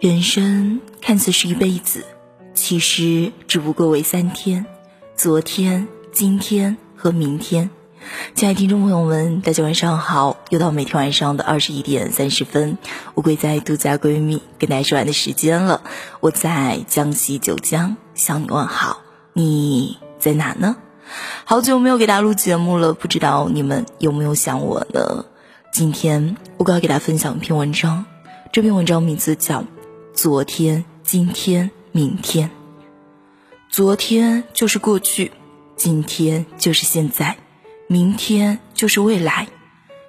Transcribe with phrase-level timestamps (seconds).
[0.00, 2.06] 人生看似是一辈子，
[2.54, 4.64] 其实只不过为三天：
[5.14, 7.68] 昨天、今天和明天。
[8.34, 10.38] 亲爱的听众朋友们，大家晚上好！
[10.48, 12.78] 又到每天晚上的二十一点三十分，
[13.14, 15.82] 乌龟在独家闺蜜跟大家说完的时间了。
[16.20, 19.02] 我在江西九江向你问好，
[19.34, 20.76] 你在哪呢？
[21.44, 25.26] 好久没有给大家录节目了，不知道你们有没有想我呢？
[25.74, 28.06] 今天我刚要给大家分享一篇文章，
[28.50, 29.62] 这篇文章名字叫。
[30.12, 32.50] 昨天、今天、明天。
[33.70, 35.30] 昨天就是过去，
[35.76, 37.38] 今天就是现在，
[37.86, 39.46] 明天就是未来。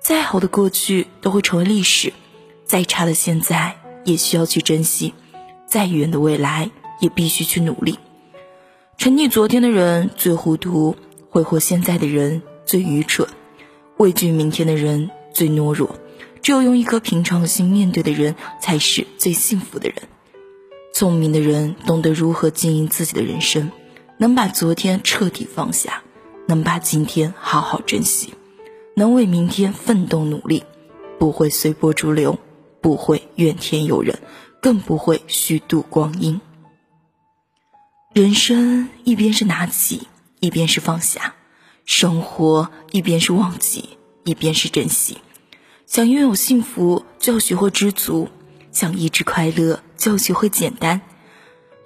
[0.00, 2.12] 再好的过去都会成为历史，
[2.64, 5.14] 再差的现在也需要去珍惜，
[5.66, 6.70] 再远的未来
[7.00, 7.98] 也必须去努力。
[8.96, 10.96] 沉溺昨天的人最糊涂，
[11.28, 13.28] 挥霍现在的人最愚蠢，
[13.98, 15.94] 畏惧明天的人最懦弱。
[16.42, 20.02] 只有用一颗平常心面对的人，才是最幸福的人。
[20.92, 23.70] 聪明的人懂得如何经营自己的人生，
[24.18, 26.02] 能把昨天彻底放下，
[26.48, 28.34] 能把今天好好珍惜，
[28.96, 30.64] 能为明天奋斗努力，
[31.18, 32.38] 不会随波逐流，
[32.80, 34.18] 不会怨天尤人，
[34.60, 36.40] 更不会虚度光阴。
[38.12, 40.08] 人生一边是拿起，
[40.40, 41.34] 一边是放下；
[41.86, 43.90] 生活一边是忘记，
[44.24, 45.18] 一边是珍惜。
[45.92, 48.30] 想拥有幸福，就要学会知足；
[48.70, 51.02] 想一直快乐，就要学会简单。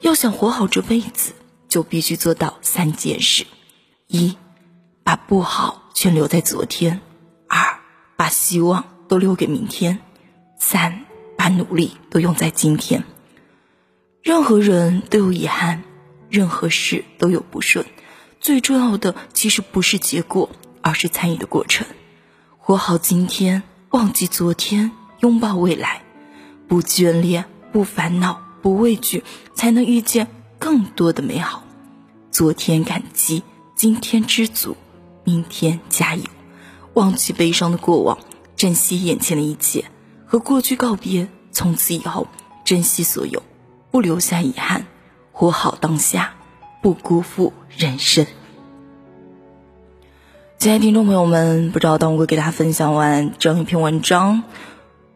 [0.01, 1.33] 要想活好这辈子，
[1.69, 3.49] 就必须做到三件事：
[4.07, 4.37] 一，
[5.03, 7.01] 把不好全留在昨天；
[7.49, 7.81] 二，
[8.17, 9.99] 把希望都留给明天；
[10.57, 11.05] 三，
[11.37, 13.03] 把努力都用在今天。
[14.23, 15.83] 任何人都有遗憾，
[16.31, 17.85] 任何事都有不顺，
[18.39, 20.49] 最重要的其实不是结果，
[20.81, 21.89] 而是参与的过程。
[22.57, 23.65] 活好今天。
[23.97, 26.03] 忘记昨天，拥抱未来，
[26.69, 31.65] 不眷恋，不烦恼，不畏惧，才能遇见更多的美好。
[32.31, 33.43] 昨天感激，
[33.75, 34.77] 今天知足，
[35.25, 36.25] 明天加油。
[36.93, 38.19] 忘记悲伤的过往，
[38.55, 39.87] 珍惜眼前的一切，
[40.27, 41.31] 和过去告别。
[41.51, 42.29] 从此以后，
[42.67, 43.43] 珍惜所有，
[43.91, 44.85] 不留下遗憾，
[45.33, 46.35] 活好当下，
[46.83, 48.27] 不辜负人生。
[50.67, 54.43] 亲爱的听众朋友们，不知道当我给大家分享完这样一篇文章，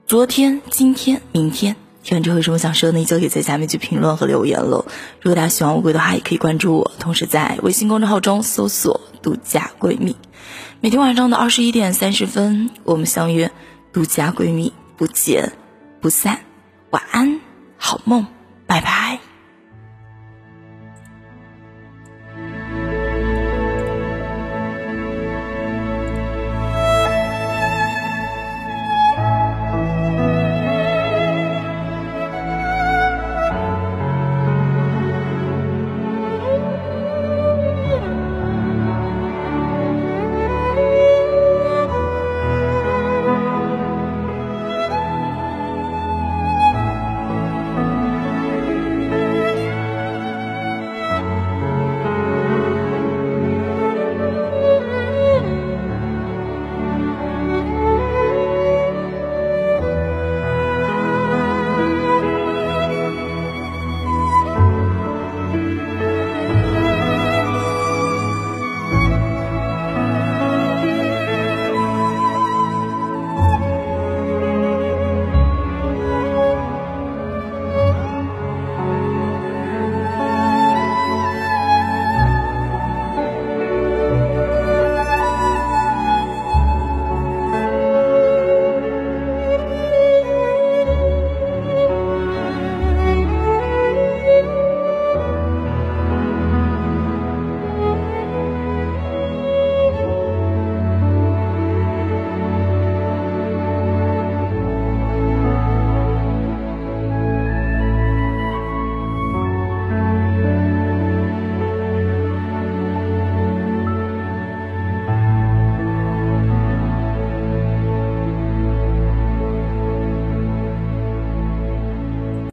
[0.06, 1.74] 昨天、今天、明天，
[2.04, 4.86] 听完之后有什么想说的，你就可以在下面去评论和留言了。
[5.20, 10.14] 如果大家喜欢乌龟的话，也可以关注我，同时在微信公众号中搜索“独家闺蜜”。
[10.80, 13.50] 每天晚上的二十一点三十分，我们相约
[13.92, 15.54] “独家闺蜜”，不见
[16.00, 16.42] 不散。
[16.90, 17.40] 晚安，
[17.76, 18.24] 好梦。
[18.68, 19.18] 拜拜